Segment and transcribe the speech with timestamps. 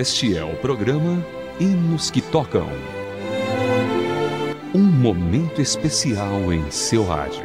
[0.00, 1.22] Este é o programa
[1.60, 2.66] Hinos que Tocam.
[4.74, 7.44] Um momento especial em seu rádio.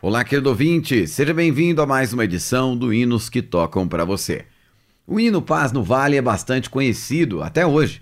[0.00, 4.46] Olá, querido ouvinte, seja bem-vindo a mais uma edição do Hinos que Tocam para você.
[5.06, 8.00] O hino Paz no Vale é bastante conhecido até hoje.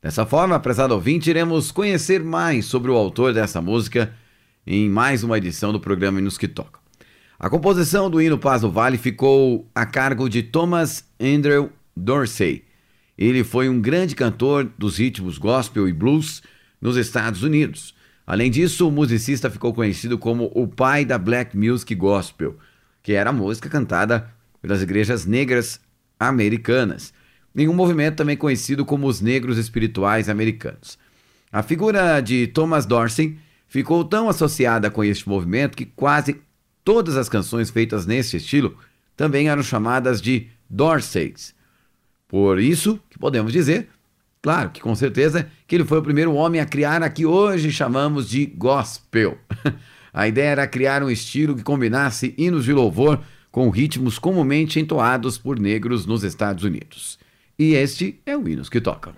[0.00, 4.14] Dessa forma, prezado ouvinte, iremos conhecer mais sobre o autor dessa música
[4.66, 6.87] em mais uma edição do programa Hinos que Tocam.
[7.40, 12.64] A composição do hino Paz no Vale ficou a cargo de Thomas Andrew Dorsey.
[13.16, 16.42] Ele foi um grande cantor dos ritmos gospel e blues
[16.80, 17.94] nos Estados Unidos.
[18.26, 22.56] Além disso, o musicista ficou conhecido como o pai da black music gospel,
[23.04, 24.28] que era a música cantada
[24.60, 25.80] pelas igrejas negras
[26.18, 27.14] americanas,
[27.54, 30.98] em um movimento também conhecido como os negros espirituais americanos.
[31.52, 36.40] A figura de Thomas Dorsey ficou tão associada com este movimento que quase
[36.88, 38.74] todas as canções feitas neste estilo
[39.14, 41.54] também eram chamadas de Dorseys.
[42.26, 43.90] Por isso que podemos dizer
[44.40, 47.70] Claro que com certeza que ele foi o primeiro homem a criar a que hoje
[47.70, 49.36] chamamos de gospel.
[50.14, 55.36] A ideia era criar um estilo que combinasse hinos de louvor com ritmos comumente entoados
[55.36, 57.18] por negros nos Estados Unidos.
[57.58, 59.12] E este é o Hinos que Tocam.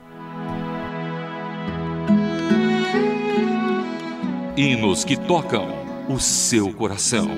[4.56, 5.79] Hinos que tocam
[6.12, 7.28] o seu coração.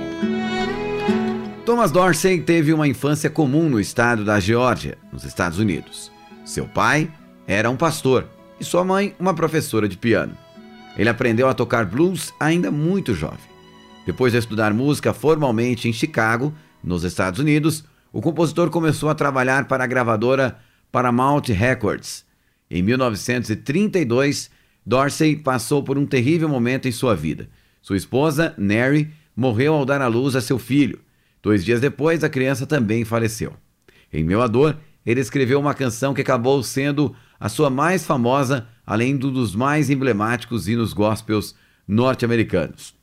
[1.67, 6.11] Thomas Dorsey teve uma infância comum no estado da Geórgia, nos Estados Unidos.
[6.42, 7.11] Seu pai
[7.47, 8.27] era um pastor
[8.59, 10.37] e sua mãe uma professora de piano.
[10.97, 13.53] Ele aprendeu a tocar blues ainda muito jovem.
[14.06, 19.69] Depois de estudar música formalmente em Chicago, nos Estados Unidos, o compositor começou a trabalhar
[19.69, 20.56] para a gravadora
[20.91, 22.25] Paramount Records.
[22.70, 24.50] Em 1932,
[24.84, 27.49] Dorsey passou por um terrível momento em sua vida.
[27.82, 31.00] Sua esposa, Neri, morreu ao dar à luz a seu filho.
[31.43, 33.54] Dois dias depois, a criança também faleceu.
[34.12, 38.69] Em Meu a Dor, ele escreveu uma canção que acabou sendo a sua mais famosa,
[38.87, 41.56] além do dos mais emblemáticos hinos gospels
[41.87, 42.94] norte-americanos.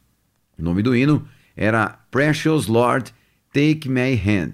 [0.57, 3.13] O nome do hino era Precious Lord,
[3.51, 4.53] Take My Hand,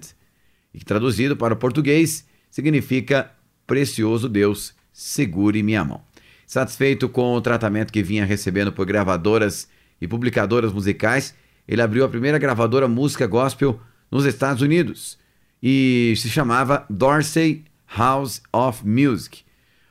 [0.74, 3.30] e traduzido para o português significa
[3.64, 6.02] Precioso Deus, segure minha mão.
[6.46, 9.68] Satisfeito com o tratamento que vinha recebendo por gravadoras
[10.00, 11.34] e publicadoras musicais,
[11.66, 13.80] ele abriu a primeira gravadora música gospel
[14.10, 15.18] nos Estados Unidos
[15.62, 17.64] e se chamava Dorsey
[17.96, 19.42] House of Music.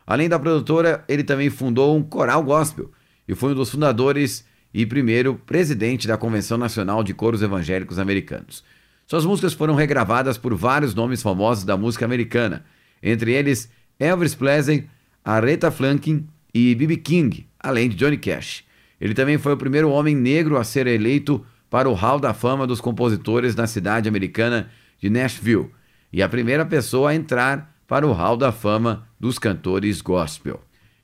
[0.06, 2.92] Além da produtora, ele também fundou um coral gospel
[3.28, 8.64] e foi um dos fundadores e primeiro presidente da Convenção Nacional de Coros Evangélicos Americanos.
[9.08, 12.66] Suas músicas foram regravadas por vários nomes famosos da música americana,
[13.02, 14.88] entre eles Elvis Presley,
[15.24, 16.98] Aretha Franklin e B.B.
[16.98, 18.64] King, além de Johnny Cash.
[19.00, 22.66] Ele também foi o primeiro homem negro a ser eleito para o Hall da Fama
[22.66, 24.70] dos Compositores na cidade americana
[25.00, 25.70] de Nashville
[26.12, 30.62] e a primeira pessoa a entrar para o Hall da Fama dos Cantores Gospel.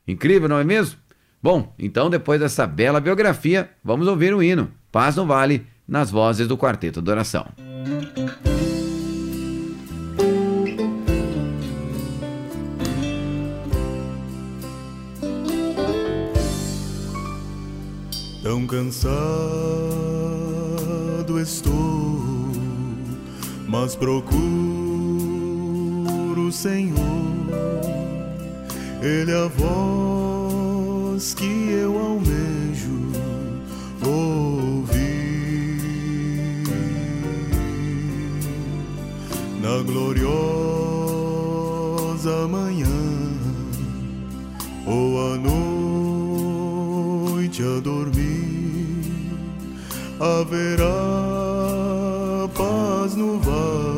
[0.07, 0.97] Incrível, não é mesmo?
[1.43, 6.47] Bom, então depois dessa bela biografia, vamos ouvir o hino Paz no Vale, nas vozes
[6.47, 7.47] do Quarteto Adoração.
[18.61, 19.09] Tão cansado
[21.39, 22.21] estou,
[23.67, 24.29] mas procuro
[26.47, 26.95] o Senhor,
[29.01, 33.11] Ele é a voz que eu almejo
[34.05, 35.01] ouvir.
[39.59, 40.27] Na gloriosa
[42.47, 42.85] manhã
[44.85, 45.60] ou à noite
[50.21, 50.85] haverá
[52.55, 53.90] paz no vale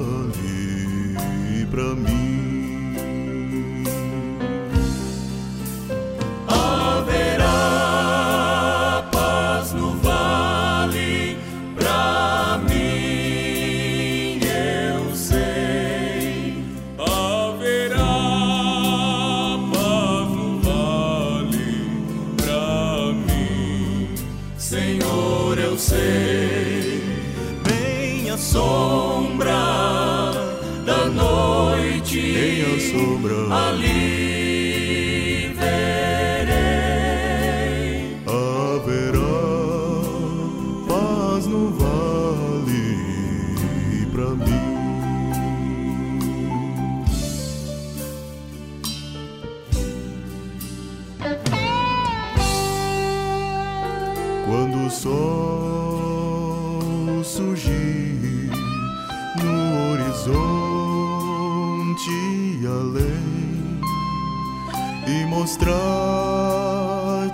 [65.34, 65.74] mostrar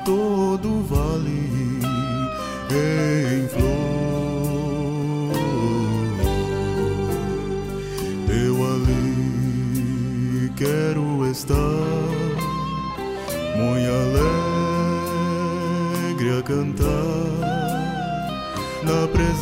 [0.05, 1.49] todo vale
[2.71, 3.69] em flor.
[8.29, 11.55] Eu ali quero estar,
[13.57, 13.91] muito
[16.15, 17.27] alegre a cantar
[18.83, 19.39] na presença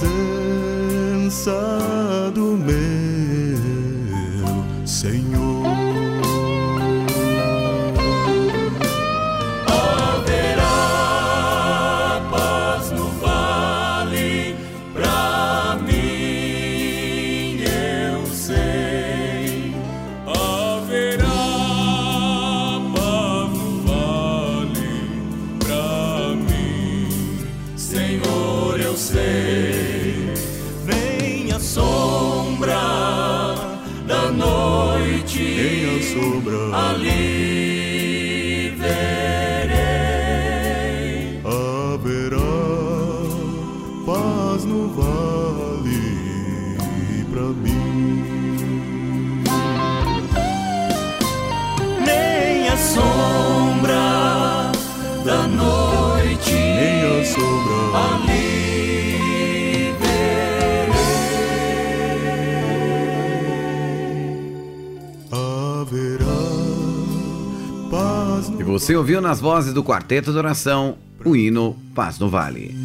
[68.60, 72.76] E você ouviu nas vozes do Quarteto de Oração o hino Paz no Vale,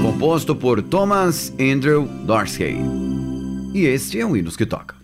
[0.00, 2.76] composto por Thomas Andrew Dorsey.
[3.72, 4.96] E este é um Hinos que Toca.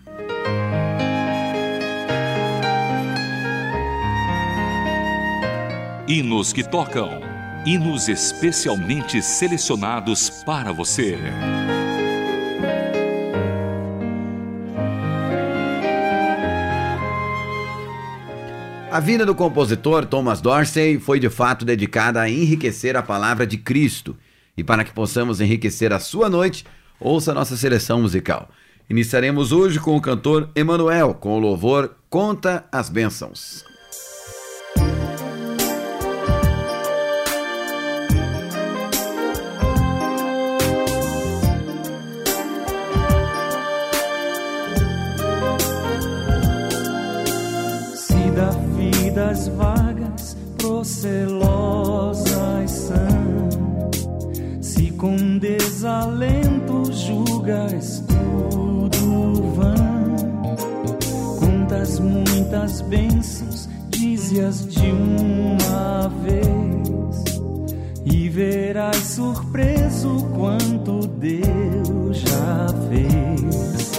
[6.05, 7.09] Hinos que tocam.
[7.65, 11.17] Hinos especialmente selecionados para você.
[18.93, 23.57] A vida do compositor Thomas Dorsey foi de fato dedicada a enriquecer a palavra de
[23.57, 24.15] Cristo.
[24.55, 26.63] E para que possamos enriquecer a sua noite,
[26.99, 28.51] ouça nossa seleção musical.
[28.87, 33.65] Iniciaremos hoje com o cantor Emanuel, com o louvor Conta as Bênçãos.
[49.13, 52.25] Vidas vagas, procelosas
[52.71, 53.91] são,
[54.59, 60.15] se com desalento julgas tudo vão,
[61.39, 67.23] contas muitas bênçãos, dize-as de uma vez,
[68.03, 73.91] e verás surpreso quanto Deus já fez.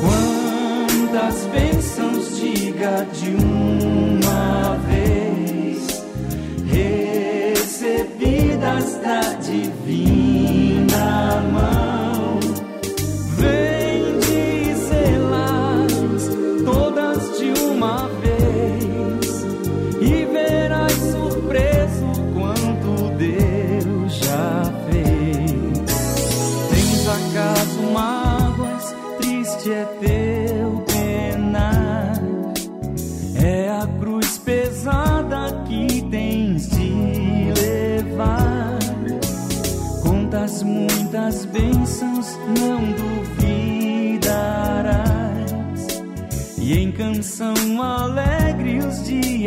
[0.00, 3.81] Quantas bênçãos diga de uma
[9.84, 10.21] be.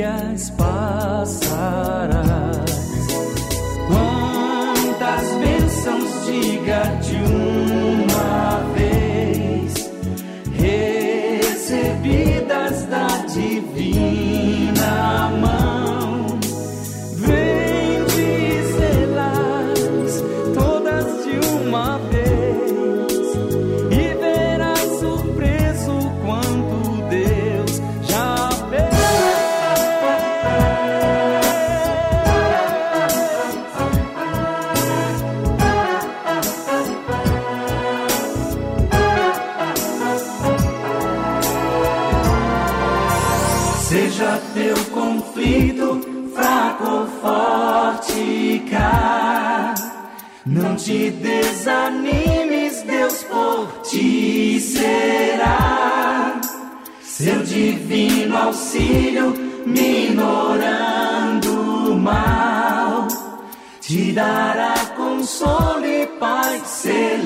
[0.06, 2.35] Dias passarás.
[50.76, 56.42] Não te desanimes, Deus por ti será.
[57.02, 59.34] Seu divino auxílio,
[59.66, 60.34] minorando
[61.94, 63.08] o mal,
[63.80, 67.24] te dará consolo e paz celestial.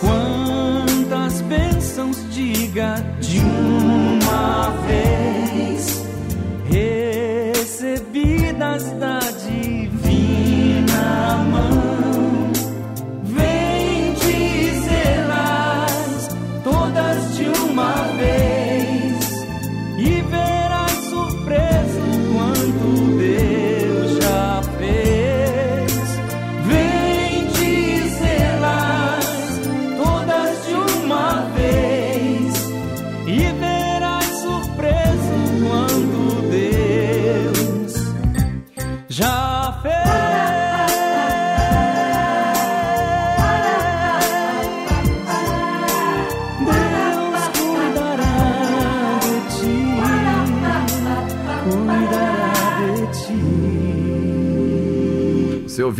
[0.00, 3.09] Quantas bênçãos diga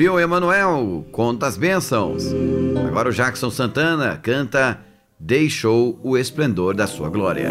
[0.01, 2.25] ouviu Emanuel, Conta as Bênçãos.
[2.89, 4.79] Agora o Jackson Santana canta
[5.19, 7.51] Deixou o Esplendor da Sua Glória.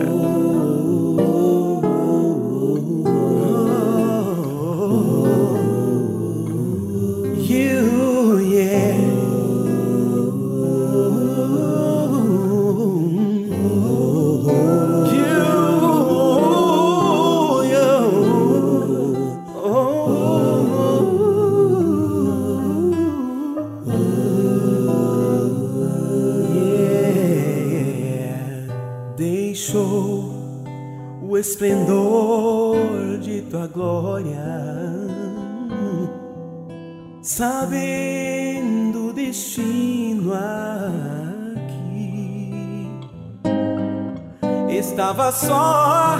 [45.19, 46.17] Estava só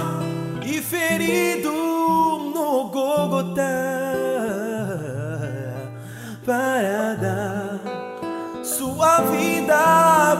[0.62, 3.62] e ferido no Gogotá.
[6.44, 7.80] Para dar
[8.62, 10.36] sua vida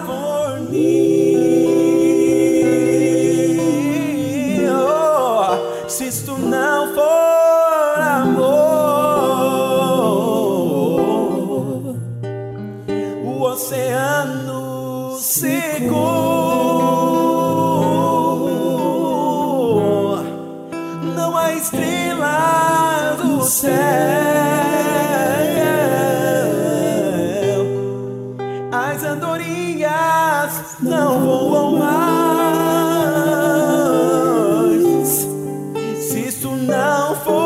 [36.40, 37.39] isso não for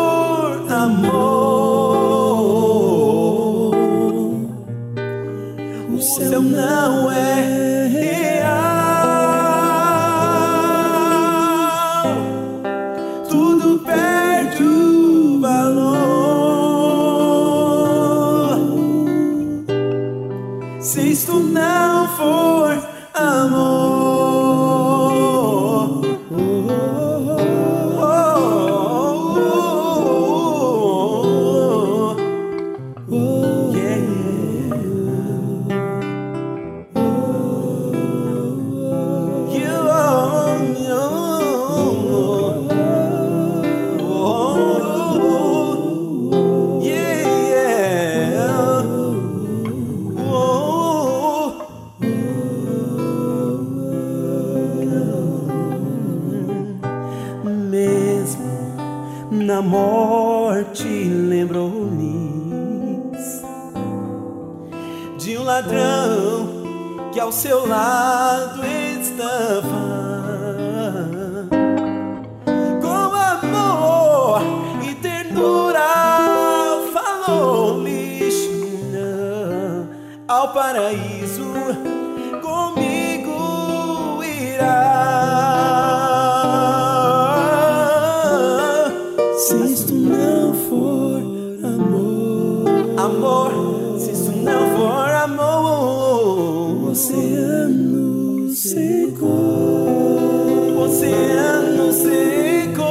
[89.47, 91.21] Se isto não for
[91.63, 92.65] amor,
[92.97, 102.87] amor, se isso não for amor, o oceano secou, o oceano secou,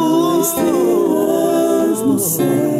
[0.00, 2.75] não estrelas no céu.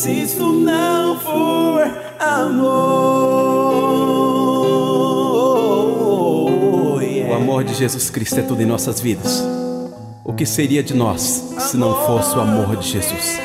[0.00, 1.82] Se isso não for
[2.18, 3.10] amor,
[7.28, 9.44] O amor de Jesus Cristo é tudo em nossas vidas.
[10.24, 13.38] O que seria de nós se não fosse o amor de Jesus?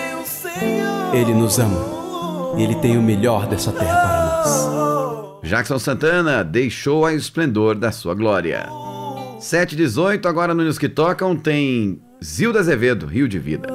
[1.12, 5.50] Ele nos ama e Ele tem o melhor dessa terra para nós.
[5.50, 8.66] Jackson Santana deixou a esplendor da sua glória.
[9.42, 13.75] 718, agora no News que Tocam tem Zilda Azevedo, Rio de Vida.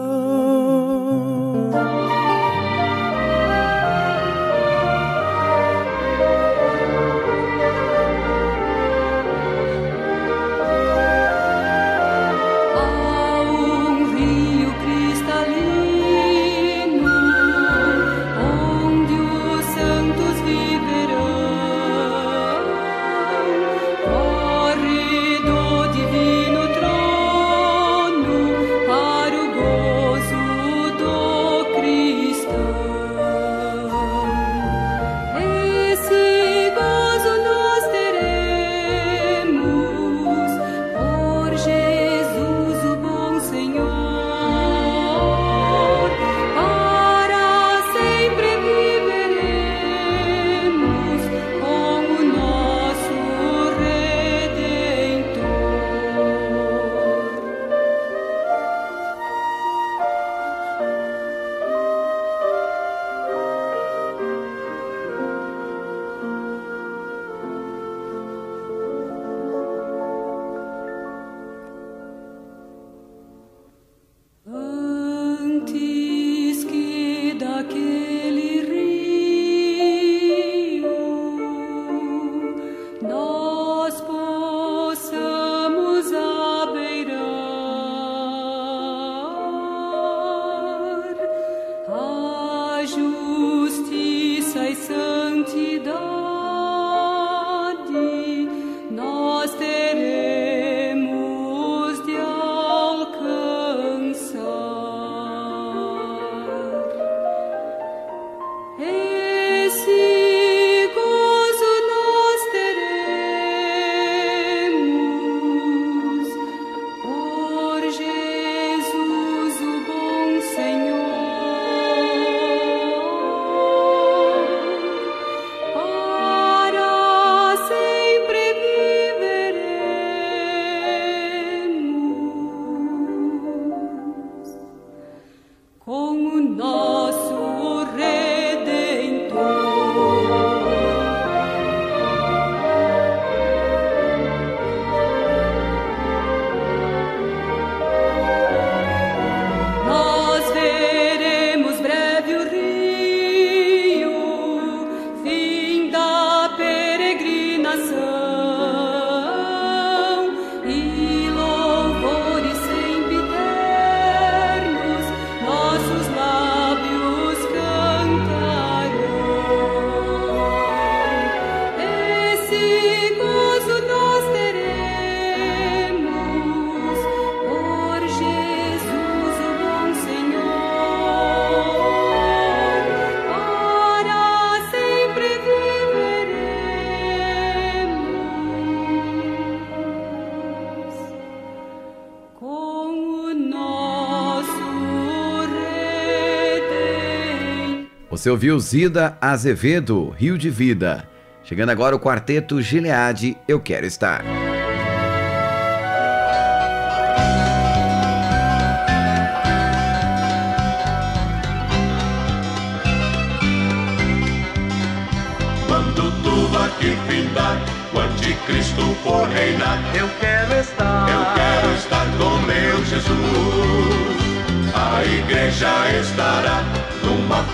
[198.21, 201.09] Você ouviu Zida Azevedo, Rio de Vida.
[201.43, 204.23] Chegando agora o quarteto Gileade, Eu Quero Estar.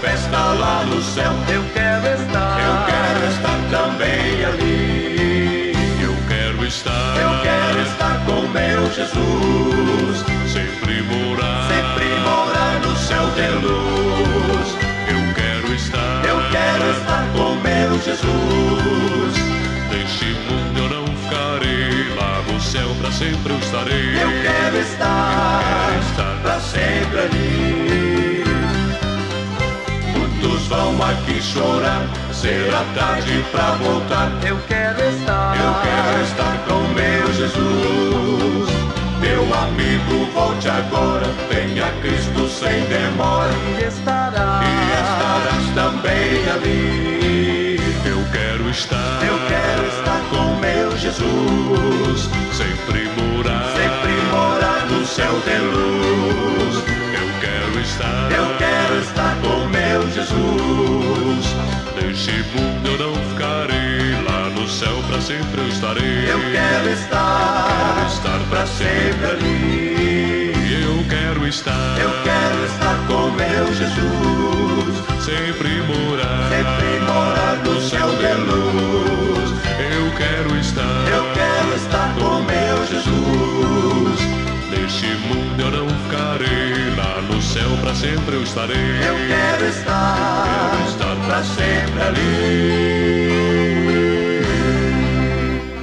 [0.07, 1.33] Festa lá no céu.
[1.49, 2.61] Eu quero estar.
[2.67, 5.73] Eu quero estar também ali.
[6.01, 7.17] Eu quero estar.
[7.17, 10.19] Eu quero estar com meu Jesus.
[10.53, 11.69] Sempre morar.
[11.73, 14.69] Sempre morar no céu de luz.
[15.15, 16.25] Eu quero estar.
[16.25, 19.35] Eu quero estar com meu Jesus.
[19.91, 22.15] Neste mundo eu não ficarei.
[22.17, 24.23] Lá no céu pra sempre eu estarei.
[24.23, 25.63] Eu quero estar.
[25.63, 25.66] Eu
[31.11, 34.31] aqui chorar, será tarde pra voltar.
[34.45, 35.57] Eu quero estar.
[35.57, 38.87] Eu quero estar com meu Jesus.
[39.21, 43.51] Meu amigo, volte agora, venha Cristo sem demora.
[43.79, 44.61] E estará.
[44.63, 47.81] E estarás também ali.
[48.05, 52.29] Eu quero estar, eu quero estar com meu Jesus.
[52.53, 56.77] Sempre morar, sempre morar no céu de luz.
[57.15, 60.66] Eu quero estar, eu quero estar com meu Jesus.
[62.27, 66.29] Neste mundo eu não ficarei, lá no céu pra sempre eu estarei.
[66.29, 70.83] Eu quero estar, eu quero estar pra sempre ali.
[70.83, 75.25] Eu quero estar, eu quero estar com meu Jesus.
[75.25, 79.51] Sempre morar, sempre morar no céu de luz.
[79.95, 84.21] Eu quero estar, eu quero estar com meu Jesus.
[84.73, 87.06] Neste mundo eu não ficarei, lá
[87.57, 88.77] céu pra sempre eu estarei.
[88.77, 92.27] Eu quero estar, quero estar pra sempre ali.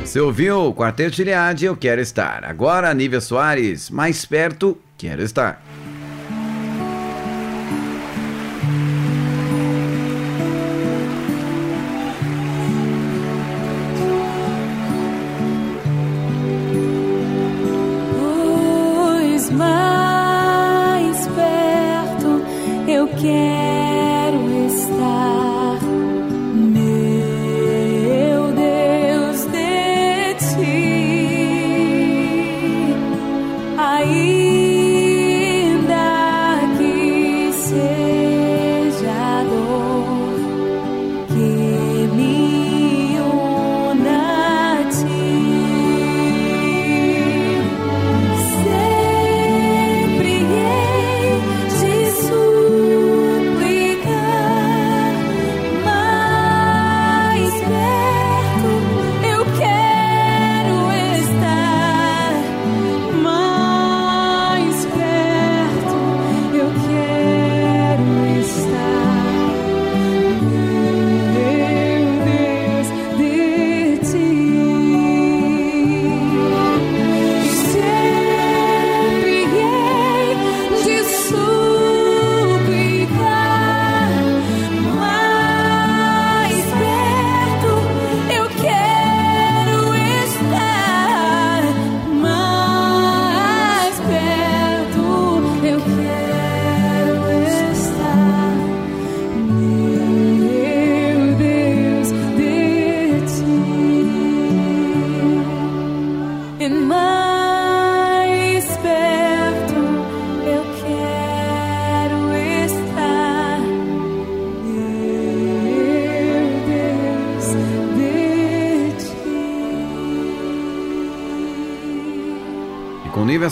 [0.05, 2.45] Você ouviu o quarteto Gileade, Eu Quero Estar.
[2.45, 5.59] Agora, Nívia Soares, mais perto, Quero Estar.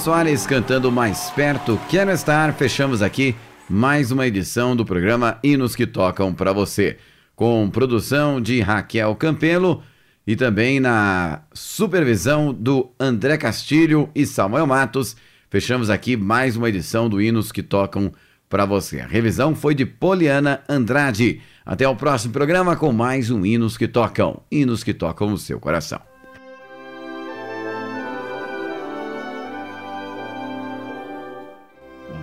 [0.02, 3.36] Soares cantando mais perto, Quero Estar, fechamos aqui
[3.70, 6.98] mais uma edição do programa Hinos que Tocam para você.
[7.36, 9.84] Com produção de Raquel Campelo
[10.26, 15.16] e também na supervisão do André Castilho e Samuel Matos,
[15.52, 18.12] fechamos aqui mais uma edição do Hinos que Tocam
[18.50, 19.02] para você.
[19.02, 21.42] A revisão foi de Poliana Andrade.
[21.64, 24.42] Até o próximo programa com mais um Hinos que Tocam.
[24.52, 26.11] Hinos que tocam o seu coração.